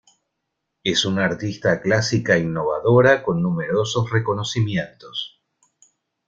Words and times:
Es 0.83 1.05
una 1.05 1.25
artista 1.25 1.79
clásica 1.79 2.35
innovadora 2.39 3.21
con 3.21 3.39
numerosos 3.43 4.09
reconocimientos. 4.09 5.43